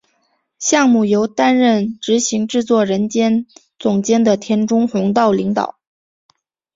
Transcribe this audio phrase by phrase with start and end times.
[0.57, 3.45] 项目由担任执行制作人兼
[3.77, 5.77] 总监的田中弘道领导。